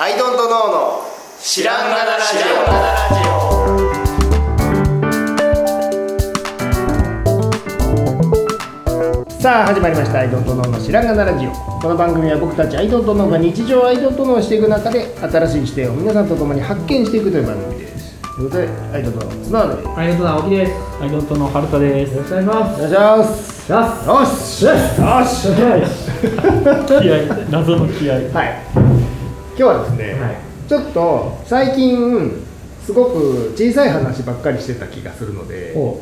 [0.00, 1.02] アイドントノーの
[1.40, 2.36] 知らんがなラジ
[9.42, 11.50] さあ始まりました「アイドントノーの知らんがなラジオ」
[11.82, 18.14] この番組は僕たちアイドントノーが日常アイドントノーをしていく中で新しい視点を皆さんと共に発見していくという番組です。
[18.36, 19.82] ということでアイドントノーの砂田で。
[19.82, 20.72] すアイドントの青木です。
[21.02, 22.12] アイドントの春田です。
[22.12, 22.78] よろしくお願いします。
[22.78, 23.68] お願いします。
[23.72, 23.80] よ
[24.14, 24.64] よし。
[24.64, 24.72] よ
[25.26, 25.48] し。
[25.48, 26.06] よし。
[26.86, 28.30] 気合い、謎の気合い。
[28.30, 28.87] はい
[29.58, 30.36] 今日はですね、はい
[30.68, 32.30] ちょっと最近
[32.84, 35.98] すごく小さい話ばっかりしてた気がするのでお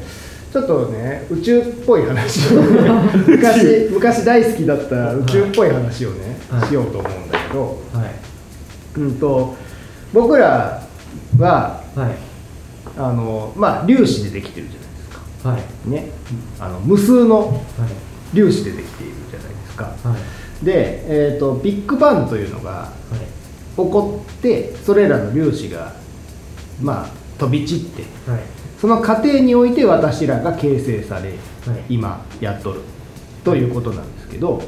[0.53, 9.01] ちょっとね宇宙っぽい話をね 昔昔大好きだった宇宙っぽい話をね、はいしようと思うんだけど、はい。
[9.01, 9.55] うんと
[10.13, 10.83] 僕ら
[11.39, 12.11] ははい。
[12.99, 15.91] あのまあ粒子でできてるじゃないですかはい。
[15.91, 16.11] ね
[16.59, 17.57] あの無数のはい。
[18.35, 20.17] 粒子でできているじゃないですかは
[20.63, 20.65] い。
[20.65, 22.91] で、えー、とビッグバンというのが
[23.85, 25.93] こってそれらの粒子が
[26.81, 28.41] まあ飛び散ってはい。
[28.81, 31.39] その過程において私らが形成され、はい
[31.89, 32.81] 今やっとる
[33.45, 34.63] ということなんですけど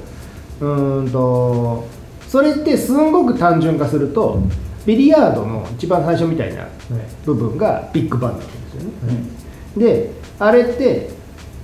[0.60, 1.86] うーんと
[2.26, 4.40] それってすんごく単純化すると
[4.84, 6.66] ビリヤードの一番最初みたいな
[7.24, 8.46] 部分がビッグバンなわけ
[8.78, 9.22] ですよね。
[9.76, 11.10] であれって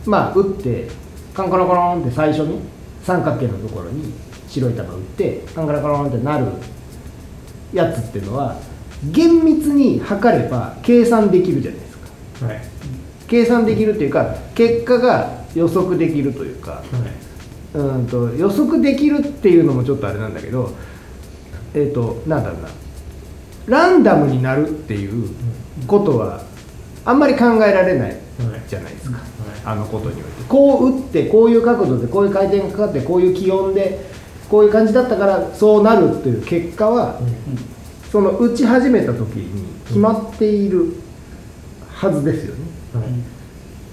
[0.06, 0.88] まあ打って
[1.32, 2.60] カンコロコロンって最初に
[3.02, 4.12] 三角形のところに
[4.48, 6.46] 白い球打ってカンコロコロンってなる
[7.74, 8.56] やつっていうのは
[9.10, 12.46] 厳密に測れば計算できるじゃないですか。
[12.46, 12.62] はい。
[13.26, 16.82] 計算できるっていうか結果が予測できるというか。
[17.74, 20.70] うんと予測できるっていうのもちょっとあれなんだけど
[21.74, 22.68] えっ、となんだろうな。
[23.66, 25.30] ランダムになるっていう
[25.86, 26.42] ことは
[27.04, 28.16] あんまり考えられない
[28.68, 29.18] じゃないですか、
[29.64, 30.30] あのことにおいて。
[30.48, 34.13] こう打ってこういう角度でこういう回転がかかってこういう気温で
[34.54, 37.18] こういう感じだったからそうなるっていう結果は、
[38.12, 40.94] その打ち始めた時に決まっている
[41.92, 42.60] はずですよね、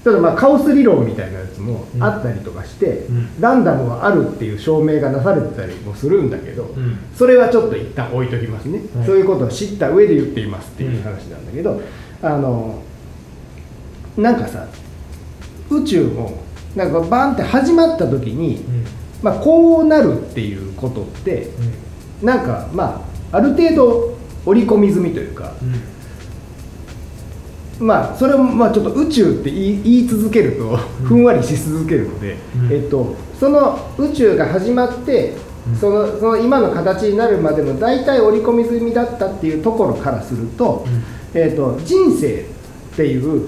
[0.03, 3.41] ただまあカオス理論みたいなやつもあったりとかして、うん。
[3.41, 6.99] ランダムはあるっていう証明がなされてたりもするんだけど、ん。
[7.15, 9.05] それはちょっと一旦置いときますね、はい。
[9.07, 11.81] そういうことを知った上で言っていますっていう話なんだけど、
[12.21, 12.83] あの
[14.15, 14.67] なんかさ
[15.71, 16.43] 宇宙も
[16.75, 18.63] なんかバンって始まった時に、
[19.21, 21.49] まあ、こうなるっていうことって
[22.21, 25.53] なんかまあある程度織り込み済みというか、
[27.79, 32.73] まあそれもまあちょっと宇宙って言い言い続けるとふんわりし続けるので、うん。
[32.73, 35.35] えっと、その宇宙が始まって、
[35.67, 35.75] うん。
[35.75, 40.85] そのその今の形になるまでの大体織り込み済みだったっていうところからすると,、
[41.33, 42.41] えっと人生
[42.93, 43.47] っていう、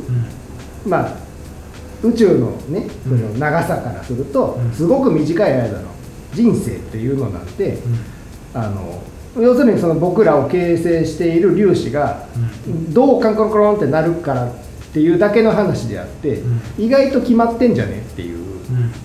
[0.87, 1.17] まあ、
[2.03, 4.71] 宇宙のねその長さからすると、うん。
[4.71, 5.89] すごく短い間の
[6.33, 7.77] 人生っていうのなんて、
[8.53, 9.01] あの
[9.37, 12.27] 要するにその僕らを形成している粒子が
[12.89, 14.53] どうカンコロコロンってなるからっ
[14.93, 16.45] ていうだけの話であって、う
[16.77, 18.43] 意外と決まってんじゃねっていう、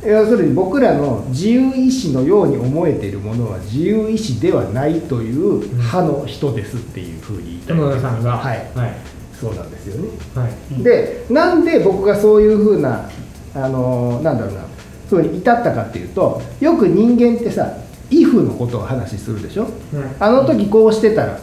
[0.04, 8.22] 要するに僕らの自由意志のように思えているものは自由意志ではないという派の人ですっていうふうに言いたい、友田さん。
[8.22, 8.36] が。
[8.36, 9.17] はいはい。
[9.41, 10.09] そうなんですよね。
[10.34, 10.82] はい。
[10.82, 13.09] でなんで僕がそういうふうな
[13.54, 14.60] あのなんだろうな
[15.09, 17.72] ふうに至ったかっていうとよく人間ってさ
[18.10, 19.69] 「if」のことを話するでしょ？
[20.21, 21.38] あの時こうしてたら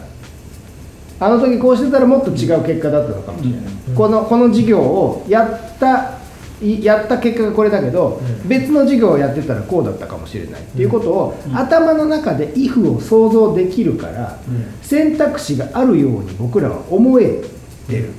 [1.19, 3.95] あの時こうしてたらもっと違う結果だったのかもしれない、うん。
[3.95, 6.15] このこの授業をやった
[6.61, 8.47] いやった結果がこれだけど、うん。
[8.47, 10.61] 別の授業をやってたらこうだったかもしれない。
[10.61, 11.57] っていうことを、うん。
[11.57, 14.65] 頭の中で「if」を想像できるから、うん。
[14.81, 17.41] 選択肢があるように僕らは思え
[17.87, 18.09] てる、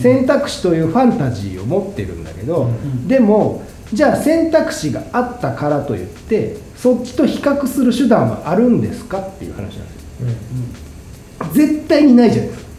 [0.00, 3.08] 選択肢というファンタジーを持ってるんだけど、うん。
[3.08, 3.62] でも
[3.92, 9.84] じゃあ選択肢があったからといってそっちと比較する手段はあるんですかっていう話なんですよ。
[11.52, 12.70] 絶対にないじゃないですか。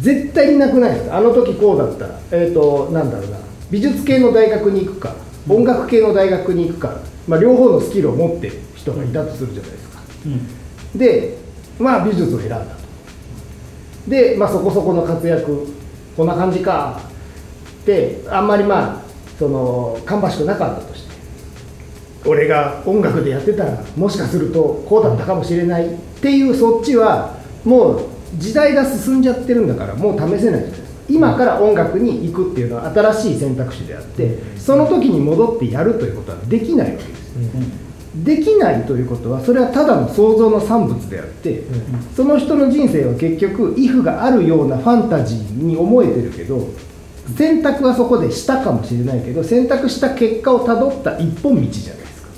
[0.00, 1.16] 絶対になくないですか。
[1.16, 2.18] あの時こうだったら。
[2.32, 3.38] えっ、となんだろうな。
[3.70, 5.14] 美術系の大学に行くか
[5.48, 6.96] 音楽系の大学に行くか、
[7.26, 10.00] まあ、両方のスキルを持ってる人がいたとするじゃないですか、
[10.94, 11.38] で
[11.78, 12.58] まあ美術を選んだ。
[12.64, 12.83] と
[14.08, 15.68] で、まあ、そこそこの活躍
[16.16, 17.00] こんな感じか
[17.82, 19.02] ってあんまりまあ
[19.38, 21.14] その芳しくなかったとして
[22.26, 30.84] 俺が音楽でやってたらもしかするとこうだったかもしれないっていうそっちはもう時代が進んじゃってるんだからもう試せないじゃないですか。
[31.08, 37.83] 今から音楽に行くっていうのは新しい選択肢であってその時に戻ってやるということはできないわけです
[38.22, 41.64] できないということはそれはただの想像の産物であって、
[42.14, 46.68] その人の人生は結局「イフ」があるようなファンタジーに思えてるけど
[47.36, 52.28] 選択はそこでしたかもしれないけど選択した結果をたどった一本道じゃないですか。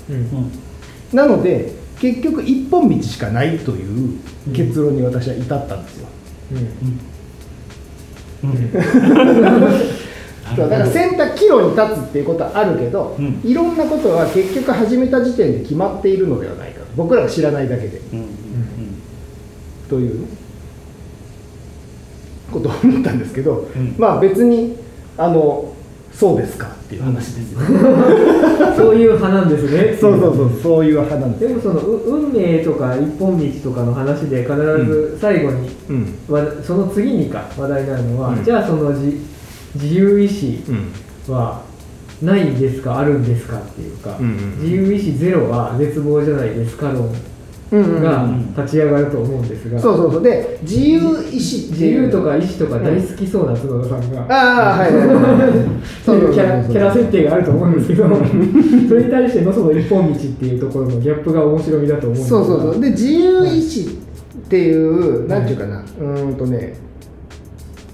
[1.13, 4.17] なので結局一本道しかないという
[4.53, 6.07] 結論に私は至ったんですよ、
[10.55, 13.41] そうだから選択岐路に立つっていうことはあるけど、うん。
[13.43, 16.87] いろんなことは結局始めた時点で決まっているのではないかと。
[16.95, 17.97] 僕らが知らないだけで。
[18.13, 18.27] うんうん
[19.89, 20.27] というね
[22.51, 23.95] ことを思ったんですけど、ん。
[23.97, 24.77] まあ別に
[25.17, 25.73] あの
[26.11, 27.59] そうですかっていう話ですよ、
[28.75, 29.97] そういう派なんですね。
[29.99, 31.47] そうそうそうそういう派なんです。
[31.47, 36.15] でもそのう運命とか一本道とかの話で必ず最後に、うん。
[36.29, 38.43] わその次にか話題になるのは、うん。
[38.43, 39.17] じゃあその自
[39.81, 41.63] 自由意志うんは
[42.21, 44.17] ないんですかあるんですかっていうか、
[44.59, 47.11] 自由意志ゼロは絶望じゃないですか論
[47.69, 50.23] が立ち上がると思うんですが、そうそうそう。
[50.23, 50.99] で自由
[51.31, 54.91] 意志自由とか意志とか大好きそうな角田さんが、ああはい
[56.03, 58.07] そういうキャラキャラ設定があると思うんですけど、
[58.87, 62.39] それに対してのその一本道っていうところのギャップが面白みだと思うんですが。
[62.39, 62.81] そうそうそう。
[62.81, 63.85] で自由意志っ
[64.49, 65.83] ていう、なんていうかな。
[65.99, 66.86] うーんとね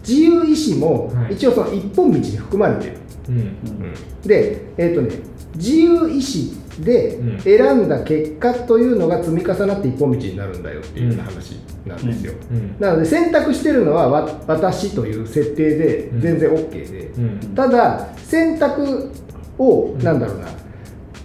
[0.07, 1.33] 自由意志もはい。
[1.33, 2.97] 一応その一本道に含まれてる、
[3.29, 3.93] うん。
[4.25, 5.15] でえっ、とね
[5.55, 7.39] 自由意志でうん。
[7.41, 11.53] 選んだ結果というのが積み重なって一本道になるんだよっていうような話
[11.85, 12.75] なんですよ、うん。
[12.79, 17.55] なので選択してるのはわ私という設定で全然 OK で、うん。
[17.55, 19.11] ただ選択
[19.57, 20.47] を、なんだろうな。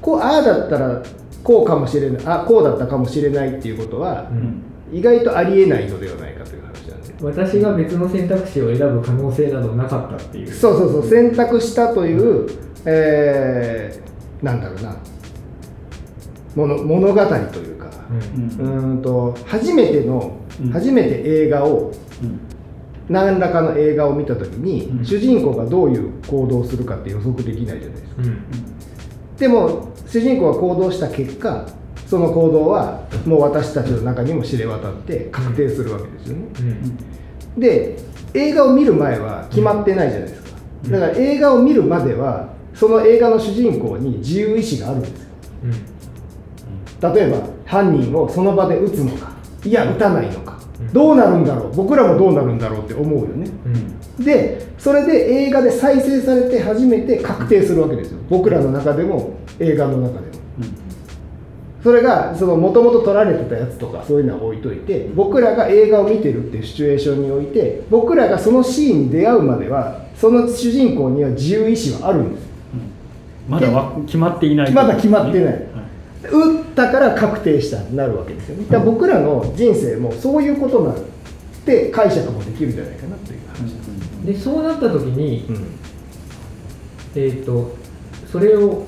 [0.01, 1.03] こうああだったら
[1.43, 4.31] こうかもしれないあこうだったかもしれないっていうことは、
[4.93, 6.58] 意外とありえないのではないかという
[7.20, 10.53] 私が別の選択肢を選ぶ可能性などなかったっていう。
[10.53, 12.49] そうそうそう選択したという、
[12.85, 14.09] えー
[14.44, 14.97] なんだろうな。
[16.55, 18.44] もの物語というか、うん。
[18.44, 20.70] うーんと初めての、うん。
[20.70, 21.93] 初めて映画を
[22.23, 22.41] うん。
[23.09, 25.05] 何らかの映画を見た時に、うん。
[25.05, 28.23] 主人公がどういう行動をするかって予測できないじゃないですか。
[28.23, 28.43] うん。
[29.37, 31.67] でも主人公が行動した結果
[32.09, 36.45] その行動はもう私たちの中にも知れ渡って確定するわけですよね、
[37.59, 37.99] で
[38.33, 40.91] 映画を見る前は決まってないじゃないですか、うん。
[40.93, 45.29] だから映画を見るまではその映画の主人公に自由意志があるんですよ。
[47.13, 49.33] 例えば犯人をその場で撃つのか
[49.65, 50.93] いや撃たないのか、うん。
[50.93, 53.51] どうなるんだろう僕らもどうなるんだろうって思うよね。
[54.19, 54.25] うん。
[54.25, 58.21] でそれで映画で再生されて初めて確定するわけですよ。
[58.31, 60.27] 僕らの中でも映画の中で。
[60.27, 60.28] も
[61.88, 72.49] それがもともと撮られてたやつとかそういうのは置いといて僕らが映画を見てるっていうシチュエーションにおいて僕らがそのシーンに出会うまではその主人公には自由意志はあるんです。
[73.49, 74.70] まだわ決まっていない。
[74.70, 75.52] まだ決まってない。
[75.55, 75.62] はい。
[76.31, 78.64] 打ったから確定したになるわけですよね。
[78.64, 81.05] だから僕らの人生もそういうことなのっ
[81.64, 84.26] て解釈もできるんじゃないかなという話。
[84.26, 85.67] でそうなった時に、うん。
[87.14, 87.75] えっ、と
[88.31, 88.85] それを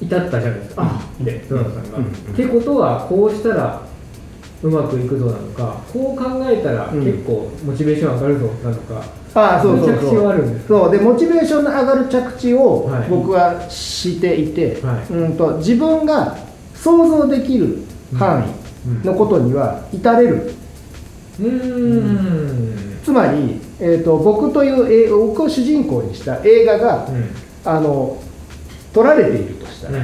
[0.00, 0.82] 至ったじゃないですか。
[0.84, 1.24] あ。
[1.24, 2.04] で野田さんが、うん。
[2.06, 3.82] ってことはこうしたら
[4.62, 7.04] うまくいくぞなのかこう考えたらうん。
[7.04, 9.02] 結構モチベーション上がるぞなのか、
[9.34, 9.98] ああそうそう。
[9.98, 10.90] 着地はあるんですかそう。
[10.90, 13.08] でモチベーションの上がる着地をはい。
[13.08, 15.12] 僕はしていて、はい。
[15.12, 16.36] うんと自分が
[16.74, 17.78] 想像できる
[18.18, 18.48] 範
[19.04, 20.52] 囲のことには至れる、
[21.38, 22.98] うーん。
[23.04, 27.28] つまり、えー、と僕という映僕を主人公にした映画が、うん。
[27.64, 28.16] あの
[28.92, 29.98] 撮られているとしたら、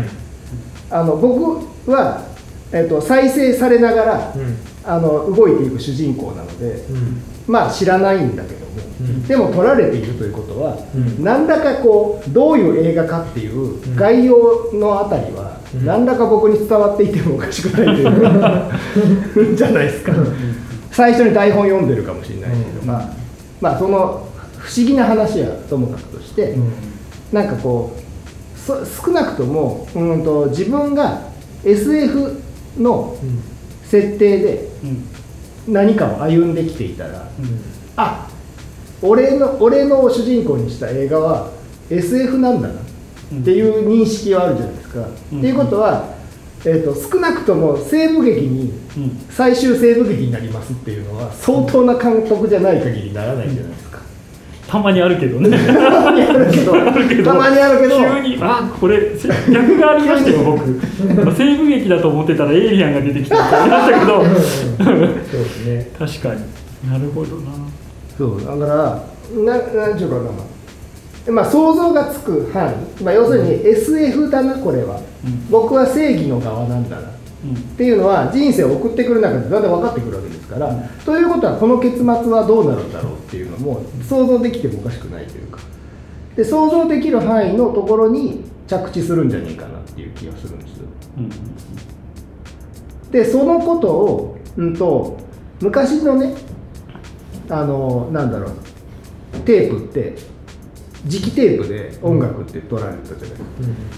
[0.91, 2.25] あの僕は、
[2.73, 4.57] えー、と再生されながら、うん。
[4.87, 7.21] あの動いていく主人公なので、うん。
[7.49, 8.67] まあ知らないんだけども、
[9.01, 9.27] うん。
[9.27, 11.25] でも撮られているということは、うん。
[11.25, 15.85] 何らかこうどういう映画かっていう概要のあたりは、うん。
[15.85, 18.71] 何らか僕に伝わっていてもおかしくないというか
[19.57, 20.13] じゃないですか、
[20.93, 22.87] 最初に台本読んでるかもしれないけど、うん。
[22.87, 23.11] まあ
[23.61, 24.29] まあその
[24.59, 26.73] 不思議な話はともかくとして、うん。
[27.33, 28.06] なんかこうそ
[28.67, 31.23] 少なくともうんと自分が
[31.65, 32.41] SF
[32.79, 33.57] のうん
[33.87, 35.05] 設定でうん。
[35.73, 37.61] 何かを歩んできていたら、うん。
[37.97, 38.29] あ
[39.03, 41.51] 俺の俺の主人公にした映画は
[41.91, 45.01] SF なんだなっていう認識はあるじゃないですか。
[45.01, 45.39] うん。
[45.39, 46.15] っていうことは、
[46.65, 49.27] えー、と少なくとも西部劇にうん。
[49.31, 53.86] 最終西部劇になりますっていうのは相当な監督じゃない限りならないじゃないですか。
[54.77, 55.51] たまにあるけどね。
[55.51, 56.73] たまにあるけど。
[57.25, 57.99] たまにあるけど。
[57.99, 59.13] 急にあこれ
[59.51, 61.35] 逆がありましたよ僕。
[61.35, 64.25] 西部劇だと思ってたらエイリアンが出てきたってありましたけど。
[64.25, 65.91] そうですね。
[65.99, 66.43] 確かに。
[66.91, 67.53] なるほどな。
[68.19, 68.41] そう。
[68.41, 69.03] だから
[69.35, 70.17] ななんていうか
[71.27, 75.49] な、まあ、想像がつく範囲、まあ、要するに SF だなこれは、うん。
[75.51, 77.16] 僕は正義の側なんだな
[77.55, 80.75] っていうのは人生を送ってくる中でだんだん分かってくるわけですから、
[81.05, 85.61] ということはこの結末はどうなるんだろうっていうのも想像できてもおかしくないというか。
[86.37, 90.85] で想像できる範囲のところに着地するんじゃねえかなっていう気がするんですよ。
[91.19, 91.31] うん
[93.11, 95.17] でそのことを、うん、と
[95.61, 96.35] 昔のね
[97.49, 100.17] あのなんだろうテープって
[101.07, 103.47] 磁気テープで音楽って取られてたじゃないですか、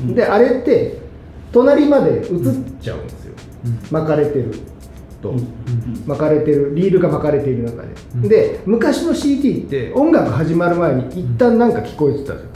[0.00, 0.14] うん。
[0.14, 0.98] であれって
[1.52, 2.24] 隣まで映っ
[2.80, 3.34] ちゃうんですよ、
[3.90, 4.52] 巻かれてる
[5.22, 5.34] と、
[6.06, 8.28] 巻かれてるリールが巻かれている中で、うん。
[8.28, 12.48] で昔の CD って音楽始まる前に一旦なんか聞こえてたじゃん。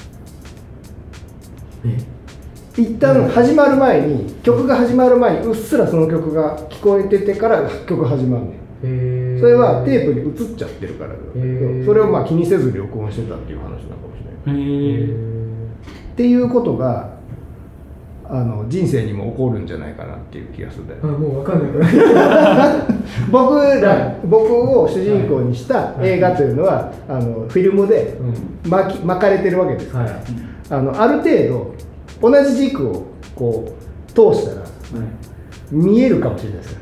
[2.77, 8.63] 一旦始まる前に曲が始まる前にうっすらその曲が聞こえててから曲始まるね
[9.41, 15.05] それはテープに映っちゃってるからだけどそれをまあ気にせずに録音してたっていう話なのかもしれない。
[16.13, 17.19] っていうことが
[18.35, 21.05] あの人生にも起こるんじゃないかなっていう気がするんだよね。
[21.05, 22.95] あもう分かんなくなった
[23.31, 28.17] 僕ら僕を主人公にした映画というのは、あのフィルムで
[28.67, 30.11] 巻き巻かれてるわけです、はい。
[30.71, 31.75] あのある程
[32.23, 33.77] 度同じ軸をこ
[34.09, 34.67] う通したら
[35.71, 36.79] 見えるかもしれないですよ、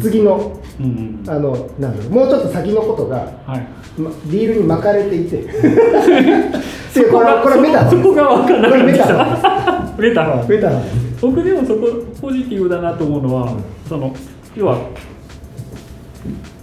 [0.00, 0.86] 次のうん。
[0.86, 4.00] うんあのなんだろうもうちょっと先のことが、はい。
[4.00, 5.36] ま、リールに巻かれていて。
[6.92, 11.86] でこれこれメタそこが分かんなくなってきこれたメタメタなんですよ僕でもそこ
[12.20, 13.56] ポジティブだなと思うのは、
[13.88, 14.14] その
[14.56, 14.78] 要は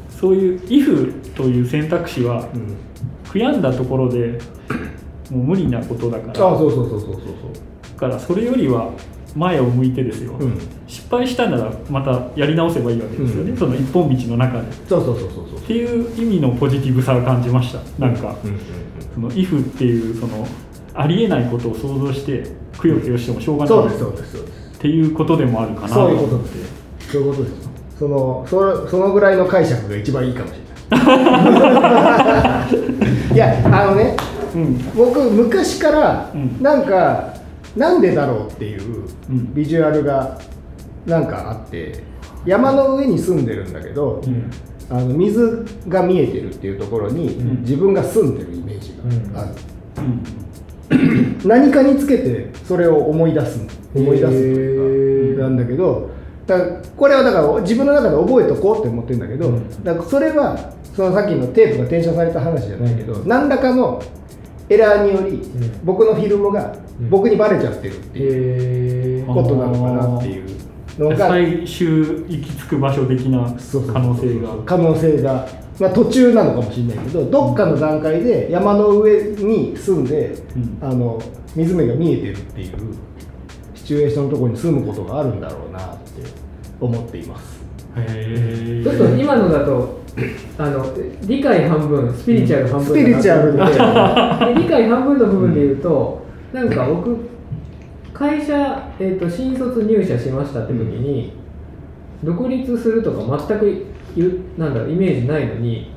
[0.09, 2.75] そういう「if」という選択肢はうん。
[3.27, 4.39] 悔やんだところで
[5.29, 7.21] もう無理なことだかあらそうそうそうそうそう。
[7.93, 8.89] だからそれよりは
[9.35, 10.59] 前を向いてですよ、そううん。
[10.87, 13.57] 失敗したならまたやり直せばいいわけですよね、うん。
[13.57, 14.61] その一本道の中で。
[14.61, 15.59] っそうそうそうそうそう。
[15.61, 17.79] ていう意味のポジティブさを感じました。
[17.99, 18.51] なんか、うん。
[18.51, 18.59] うん。
[19.13, 20.47] その「if」っていうその
[20.97, 22.43] ありえないことを想像して
[22.77, 24.77] くよくよしてもしょうがないそうですそうですそうです。
[24.77, 25.87] っていうことでもあるかな。
[25.89, 26.67] そういうことですよ。
[27.11, 27.69] そういうことですよ。
[27.99, 30.63] そのそれそのぐらいの解釈が一番いいかもしれな
[32.69, 33.33] い。
[33.33, 34.15] いやあのね
[34.55, 34.77] うん。
[34.95, 36.57] 僕昔からうん。
[36.61, 37.33] なんか、
[37.75, 39.53] なんでだろうっていううん。
[39.53, 40.39] ビジュアルが
[41.05, 42.03] なんかあって
[42.45, 44.49] 山の上に住んでるんだけど、うん。
[44.89, 47.61] あの水が見えてるっていうところに、ん。
[47.61, 48.93] 自分が住んでるイメージ
[49.33, 49.49] がある、
[49.97, 50.46] うん
[51.45, 53.59] 何かにつけてそれを思い出す
[53.93, 56.09] 思い出すというかなんだけど
[56.47, 59.83] だからこれはだから自分の中で覚えとこうって思ってるんだけど、うん。
[59.83, 64.01] だからそれはそのさっきのテープが転写された話じゃないけど、何らかの
[64.69, 65.79] エラーにより、ん。
[65.83, 67.09] 僕のフィルムがうん。
[67.09, 70.57] 僕にバレちゃってるっていうことなのかなっていう
[70.97, 71.87] のが最終
[72.27, 73.53] 行き着く場所的な
[73.93, 74.55] 可能性が。
[74.65, 75.47] 可能性が、
[75.79, 80.77] まあ、途中なのかもしれないけどどっかの段階で山の上に住んで、うん。
[80.81, 81.21] あの
[81.55, 82.77] 湖が見えてるっていう
[83.75, 86.21] シチュエーションのところに住むことがあるんだろうなって
[86.79, 87.57] 思っています。
[87.95, 90.01] へちょっと今のだと
[90.57, 90.85] あの
[91.23, 96.21] 理解半分スピリチュアル半分スピリチュアルでで理解半分の部分で言うと、
[96.53, 97.17] なんか僕
[98.13, 101.33] 会社、えー、と新卒入社しましたって時に、
[102.23, 103.85] 独立するとか全くゆ
[104.57, 105.91] なんだろうイメージないのに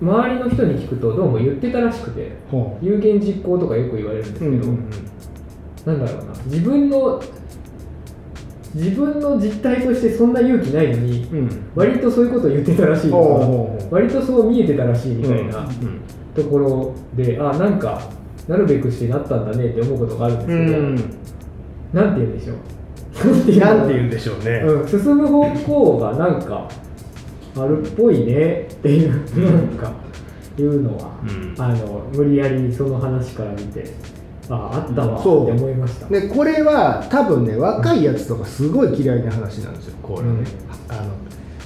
[0.00, 7.22] 周りの人に聞くとどうも言ってたらしくてほ有言実行とかよく言われるんですけど、うなんだろうな自分の
[8.74, 11.28] 自分の実態としてそんな勇気ないのに、
[11.76, 16.00] 割とそういうことを言ってたらしいとか、割とそう見えてたらしいみたいなうん
[16.34, 18.02] ところで、あなんか
[18.48, 20.96] なるべくしてなったんだねって思うことがあるんですうけど、ん。
[21.92, 22.56] なんて言うんでしょう。
[23.24, 26.68] なんて言うんでしょうね、うん、進む方向がなんか
[27.56, 29.92] あるっぽいねっていうなんか
[30.58, 31.54] いうのは、うん。
[31.58, 33.92] あの無理やりその話から見て
[34.48, 36.06] ああったわって思いました。
[36.08, 40.44] でこれは多分ね若いやつとかすごい嫌いな話なんですよこれね、
[40.88, 41.14] あの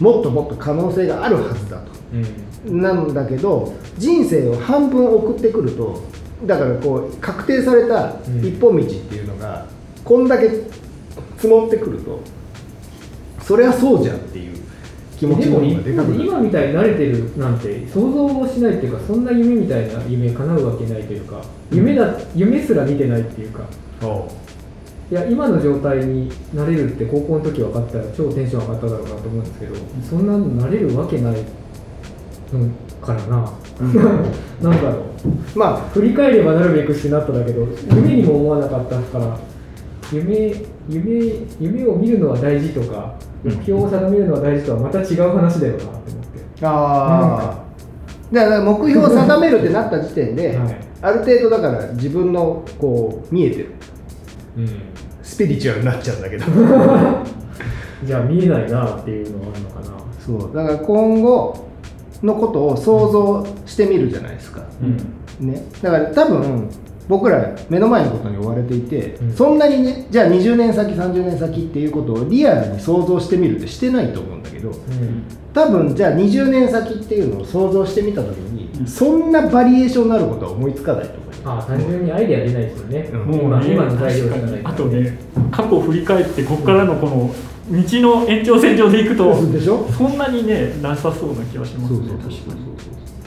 [0.01, 1.91] もっともっと可能性があるはずだと。
[2.67, 2.83] うん。
[2.83, 6.03] なんだけど人生を半分送ってくると
[6.45, 8.45] だからこう確定されたうん。
[8.45, 9.67] 一本道っていうのが
[10.05, 10.49] こんだけ
[11.37, 12.21] 積もってくると
[13.41, 14.48] それはそうじゃんっていう
[15.19, 16.25] 気持ちの方がでかくなる。
[16.25, 23.63] 今みたいに慣れてるなんて想像もしないっていうかそんな夢みたいな夢叶うわけないというか夢だ夢すら見てないっていうか。
[25.11, 31.37] いや今の状態になれるって高校の時分かったら超テンション上がっただろうなと思うんですけどそんなのなれるわけない
[32.53, 32.69] の
[33.01, 33.53] からな、
[34.61, 35.05] なんだろ
[35.55, 35.59] う。
[35.59, 39.39] ま振り返ればなるべくしてなっただけど夢にも思わなかったから
[40.13, 40.55] 夢
[40.89, 43.15] 夢夢を見るのは大事とか
[43.45, 46.67] 目標を定めるのは大事とはまた違う話だよなって思って。
[46.67, 47.69] ああ
[48.33, 50.77] だから目標を定めるってなった時点で、はい。
[51.01, 53.73] ある程度だから自分のこう見えてる。
[54.57, 54.69] うん。
[55.23, 56.45] スピリチュアルになっちゃうんだけど。
[58.05, 59.99] じゃあ見えないなっていうのはあるのかな。
[60.19, 60.55] そう。
[60.55, 61.69] だから今後
[62.23, 64.63] のことを想像してみるじゃないですか、
[65.41, 65.51] うん。
[65.51, 66.69] ね、だから多分
[67.09, 69.35] 僕ら目の前のことに追われていて、うん。
[69.35, 74.77] そんなにねじゃあ20年先30年先っていうことをリアルに想像してみるってしてないと思うんだけどうん。
[75.55, 83.35] 多分じゃあ20年先っていうのを想像してみた時にそんなバリエーションのあることは思いつかないと思いますああ単純にアイデア出ないですよね、うん。
[83.35, 85.19] 今もうね今の材料しかないにあとね
[85.51, 87.35] 過去を振り返ってここからのこの
[87.71, 89.87] 道の延長線上でいくとそうでしょ？
[89.91, 92.09] そんなにねなさそうな気はしますね。
[92.09, 93.18] 確かにそれはだから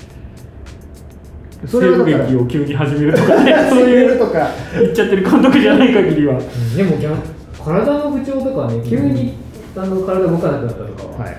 [1.66, 4.48] 西部劇を急に始めるとかね そういいううとか。
[4.80, 6.34] 言っちゃってる監督じゃない限りは。
[6.38, 7.16] うんでも逆
[7.64, 9.34] 体の不調とかね急に、
[9.78, 11.32] あの体動かなくなったとかはい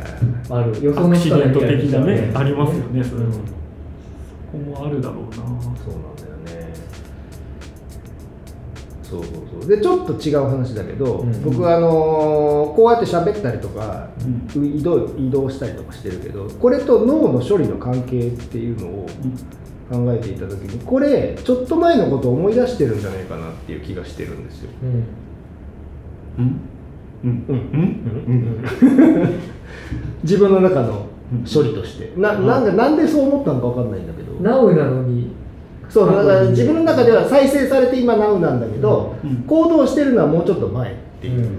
[0.50, 0.64] ははい。
[0.70, 0.84] ある。
[0.84, 3.38] 予想のアクシデント的なね人はありますよねそれはうんこ
[4.76, 5.36] こもあるだろうな。
[5.36, 5.62] そうなん
[6.46, 6.72] だよね。
[9.02, 9.68] そうそうそう。
[9.68, 11.42] でちょっと違う話だけど、うん。
[11.42, 14.08] 僕はあのーこうやって喋ったりとか、
[14.54, 19.06] 移動移動したりとかしてるけどこれと脳の処理の関係っていうのを
[19.92, 24.70] 考えていた時にこれちょっと前のことを思い出してるんじゃないかなっていう気がしてるんですよ。
[26.38, 26.42] うん。
[26.42, 26.60] うん？
[27.24, 27.44] うん。
[27.50, 29.40] うん。
[30.22, 31.06] 自分の中の
[31.52, 32.12] 処理として。
[32.16, 34.32] ななんかなんでそう思ったのかわかんないんだけど。
[34.40, 35.32] ナウなのに。
[35.90, 39.42] そうだから自分の中では再生されて今ナウなんだけど、うん。
[39.46, 41.58] 行動してるのはもうちょっと前っていう、うん。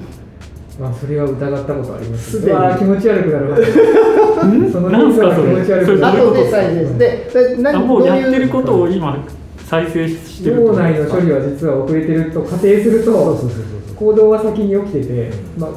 [0.80, 2.32] まあそれは疑ったことあります。
[2.32, 2.58] すでに。
[2.80, 3.58] 気持ち悪くなるわ
[4.72, 5.54] そのなんすかそれ？
[5.54, 6.28] 気持ち悪くなる。
[6.28, 9.18] 後で再生でであ何もうやってることを今
[9.58, 13.96] 再生してる脳内の処理は実は遅れてると仮定するとそうそうそうそう。
[13.96, 15.72] 行動は先に起きてて、まあ、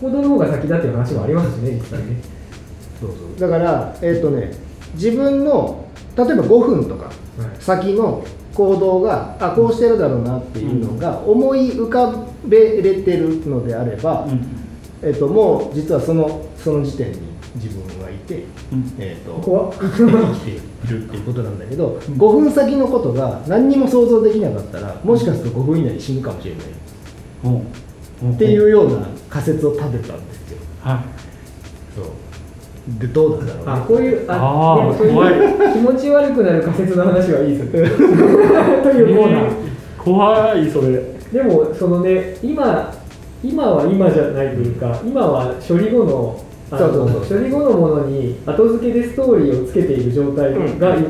[0.00, 2.16] 行動の方が先だっていう話もありますしね実際ね。
[3.00, 4.52] そうそうだからえっ、とね
[4.94, 7.10] 自分の例えば5分とか
[7.60, 8.24] 先の
[8.54, 12.12] 行動があこうしてるだろうなっていうのが思い浮か
[12.44, 14.44] べれてるのであれば、うん。
[15.02, 18.92] えっともう実はそのその時点に自分はいて、うん。
[18.98, 20.54] えっと怖っ生きてい
[20.88, 26.64] るっていうことなんだけど、5分先のことが何にも想像できなかったらもしかすると5分以内に死ぬかもしれない。
[28.22, 28.32] うん。
[28.34, 30.58] っていうような仮説を立てたんですよ。
[30.82, 30.98] はい。
[31.96, 32.04] そう。
[32.98, 33.72] でどうなんだろうね。
[33.72, 35.34] あこういうあーでもそう怖い。
[35.34, 37.86] いう気持ち悪くなる仮説の話はいいですよ
[38.82, 39.50] というコーナー、
[39.98, 41.02] 怖いそれ。
[41.32, 42.92] でもそのね今
[43.44, 47.38] 今は今じゃないというか今は処理後のそうそうそう。
[47.38, 51.04] 処理後のものに後付けでストーリーをつけている状態が、うん。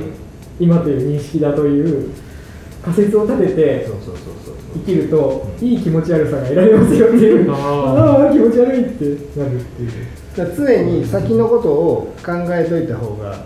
[0.59, 2.11] 今という認識だという
[2.83, 4.55] 仮説を立ててそうそうそうそう。
[4.75, 7.51] 生きるといい気持ち悪さが得られますよっていう。
[7.53, 9.91] ああ気持ち悪いってなるっていう。
[10.57, 13.45] 常に先のことを考えといた方が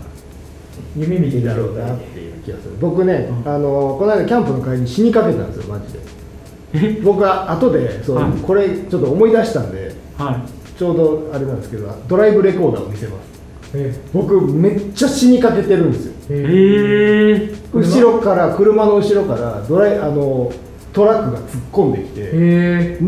[0.95, 2.75] 夢見てだろうなっていう気がする。
[2.79, 3.51] 僕ね、うん。
[3.51, 7.01] あのこの間キャンプの帰りに死にかけたんですよマジで。
[7.01, 8.31] 僕は後でそう、はい。
[8.41, 9.93] これちょっと思い出したんで。
[10.17, 13.35] はいちょうどあれなんですけどドライブレコーダーを見せます。
[13.73, 16.13] え僕めっちゃ死にかけてるんですよ。
[16.29, 17.51] え。
[17.51, 20.51] え後ろから車の後ろからドライあの
[20.93, 22.31] トラックが突っ込んできて、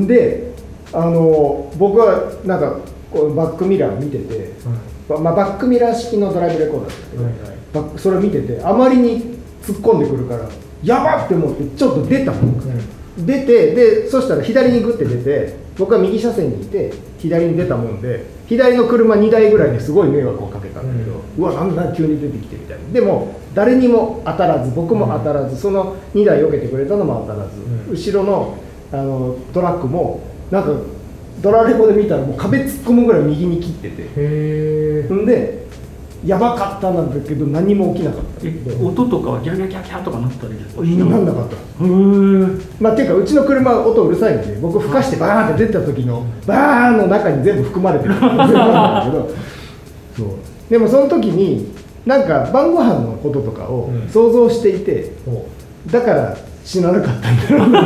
[0.07, 0.53] で
[0.93, 2.79] あの僕はなんか
[3.11, 4.51] こうバックミラーを見てて、
[5.09, 7.33] ままあ、バックミラー式のドライブレコーダーですけど、はい
[7.83, 7.99] はい。
[7.99, 10.49] それを見ててあまりに突っ込んでくるから
[10.83, 12.39] やばって思ってちょっと出たの、
[13.19, 22.83] 出てでそしたら左にグッて出て僕は右車線にいて左に出たもんで左の車2台ぐらいにすごい迷惑をかけたんだけど、うわなんだ急に出てきてみたいな。
[22.91, 27.91] でも誰にも当たらず僕も当たらず、その2台避けてくれたのも当たらず、うん。
[27.91, 28.57] 後ろの
[28.91, 30.71] あのトラックもなんか
[31.41, 34.03] ドラレコで見たらもう壁突っ込むぐらい右に切ってて。
[34.03, 35.66] へえんで
[36.27, 38.27] やばかったなんだけど何も起きなかった。
[38.43, 40.53] え音とかはギャギャギャギャとかなったり
[40.97, 41.55] なんなかった。
[41.55, 42.61] へー。
[42.81, 48.15] まあていうかうちの車は音うるさいんで僕吹かしてバーンって出た時のバーンの中に全部含まれてる。
[48.15, 48.51] んだけ
[49.11, 49.29] ど
[50.17, 50.27] そう。
[50.69, 51.71] でもその時に
[52.05, 54.09] なんか晩ご飯のこととかをうん。
[54.09, 55.13] 想像していて、
[55.89, 57.79] だから死ななかったんだろうな。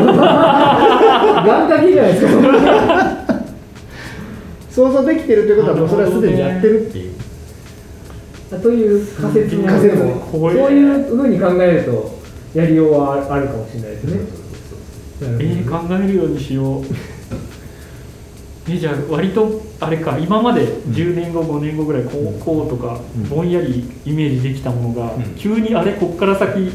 [1.45, 3.21] 願掛けじゃないですか。
[4.71, 7.20] 想像できてるということはもうそれはすでにやってるっていう
[8.59, 9.67] という仮説も。
[9.67, 12.19] 仮説そう怖いいうふうに考えると
[12.53, 14.19] やりようはあるかもしれないですね。
[15.21, 16.83] えー、考えるようにしよう。
[18.69, 23.29] えじゃあ割とあれか今まで10年後5年後ぐらいこうこうとかうん。
[23.29, 25.35] ぼんやりイメージできたものが、うん。
[25.35, 26.71] 急にあれこっから先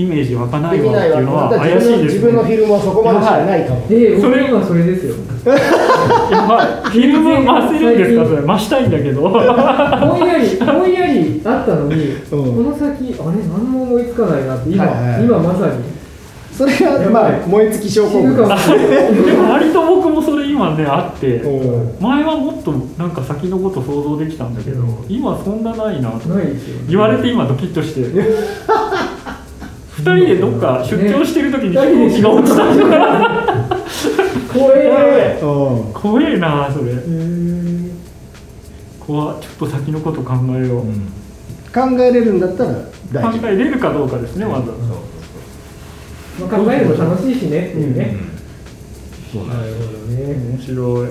[0.00, 5.14] イメージ湧かないわっていうのは怪しいです自分の自分のフィルムはそこまでしかないかも、でそれ僕今それですよ。
[6.30, 8.42] やばいフィルム増せるんですかそれ。
[8.42, 9.22] 増したいんだけど。
[9.22, 12.64] ぼんやりぼんやりあったのに、うん。
[12.64, 15.12] この先あれ何も思いつかないなって今、はいはい。
[15.12, 16.00] はい今まさに。
[16.60, 19.14] それはまあ燃え尽き症候群死ぬかもしれない。
[19.14, 21.36] でも割と僕もそれ今ねあって。
[21.36, 22.02] うん。
[22.02, 26.28] 前はもっとなんか先のこと想像できたんだけど、今そんなないなと
[26.88, 28.00] 言われて今ドキッとして
[30.04, 33.76] 不人でどっか出張してる時に飛行機が落ちたとか。
[34.52, 35.44] 怖えう
[35.90, 36.92] ん怖えなそれ。
[36.92, 37.90] うん
[38.98, 40.84] 怖ちょっと先のこと考えよう、
[41.72, 42.70] 考えれるんだったら
[43.12, 43.40] 大丈夫。
[43.40, 44.70] 考えれるかどうかですねまず。
[44.70, 44.76] は、
[46.40, 48.16] まあ、考えるの楽しいしねっていうね、なる
[49.34, 49.52] ほど
[50.14, 51.08] ね、面白い。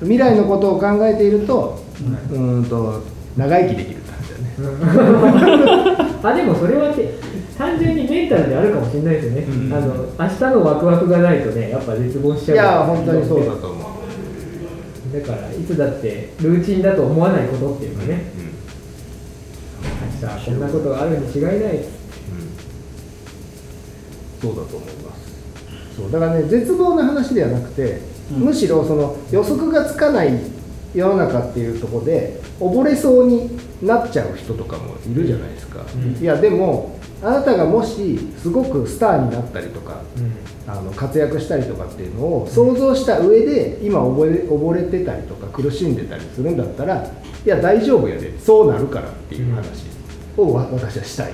[0.00, 1.82] 未来のことを考えていると,、
[2.30, 3.02] うーんと
[3.36, 4.38] 長生きできる感じだ
[4.70, 5.73] ね
[6.30, 7.14] あでもそれはて
[7.58, 9.72] 単純にメンタルであるかもしれないですよね、うん。
[9.72, 12.56] あの明日のワクワクがないとねやっぱ絶望しちゃう。
[12.56, 13.28] いや本当に。
[13.28, 13.88] そうだと思
[15.14, 18.32] う、だからいつだってルーチンだと思わないことっていうかね。
[20.22, 21.84] 明日こんなことがあるに違いない。
[24.40, 25.96] そうだと思います。
[25.96, 28.00] そうだからね絶望な話ではなくて、
[28.32, 28.44] うん。
[28.46, 30.32] むしろその予測がつかない
[30.94, 33.50] 世の中っていうところで溺れそうに
[33.82, 36.22] なっちゃう人とかもいるじゃないですか、うん。
[36.22, 40.54] いやでもあなたがもしすごくスターになったりとかうん。
[40.66, 47.04] あの活躍したりとかっていうのを想像した上で今溺れ溺れてたりとか苦しんでたりするんだったら
[47.44, 49.84] いや大丈夫やでそうなるからっていう話
[50.36, 51.32] をわ私はしたい、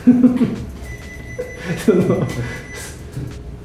[1.84, 2.04] その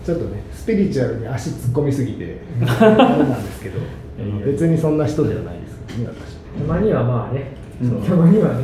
[0.05, 2.37] ちょっとねスピリチュアルに足突っ込みすぎて
[2.79, 3.79] あれなんですけど
[4.45, 6.35] 別にそんな人ではないですね私。
[6.67, 7.85] たまにはまあね、う。
[7.85, 8.63] んたまにはね。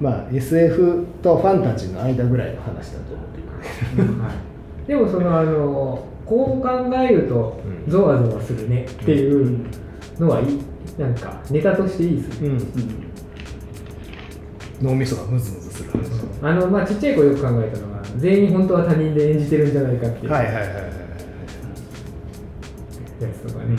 [0.00, 7.90] まあ SF とファンタジーの間ぐらいの話だと思っていくでもそのあのこう考えるとうん。
[7.90, 9.58] ゾワゾワするねっていう
[10.18, 10.58] のはいい。
[10.98, 12.60] なんかネタとしていいですね、うんうん。
[14.82, 16.04] 脳みそがムズムズする話
[16.44, 20.30] あのまあちっちゃい子よく考えたのが全員本当は他人で演じてるんじゃないかっていう。
[20.30, 20.74] やはいはいはいはい。
[20.74, 21.04] はい
[23.32, 23.78] つとかね、うん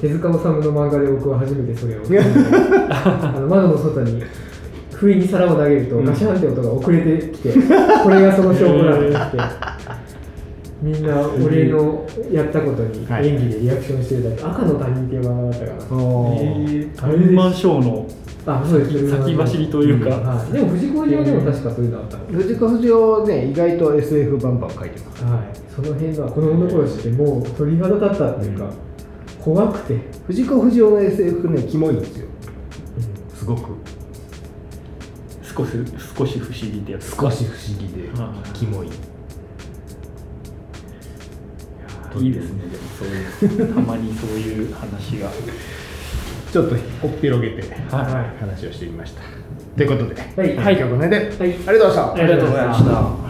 [0.00, 2.02] 手塚治虫の漫画で僕は初めてそれを。
[2.90, 4.22] あの窓の外に
[4.92, 6.04] 不意に皿を投げるとうん。
[6.04, 7.52] ガシャンって音が遅れてきて、
[8.02, 9.38] これがその証拠なんだって。
[10.82, 13.28] みんな俺のやったことにはい。
[13.28, 16.82] 演技でリアクションしてるだけ、赤の他人っていう漫画だったかな、おー。
[16.82, 18.06] えー、トルーマンショーの
[18.46, 19.10] あそうです。
[19.10, 25.24] 先走りというか、はい、でも藤子不二雄でも確かそういうのあったの、藤子不二雄ね意外と SF バンバン書いてます。
[25.24, 25.42] はい、
[25.74, 28.70] その辺が子供の頃してもう鳥肌立ったっていうか、
[29.42, 32.28] 怖くて、藤子不二雄の SF ねキモいんですよ。
[33.34, 33.70] すごく。
[35.56, 35.70] 少し
[36.16, 37.14] 少し不思議ってやつ。
[37.16, 38.48] 少し不思議ではい。
[38.52, 38.88] キモい。
[42.20, 45.28] いいですねでもそういうたまにそういう話が
[46.54, 48.40] ちょっとほっぴろげてはい。
[48.40, 49.22] 話をしてみました。
[49.76, 50.54] ということで、はい。
[50.54, 51.54] 今日はこの辺で、はい。
[51.66, 52.14] ありがとうございました。
[52.14, 53.23] ありがとうございました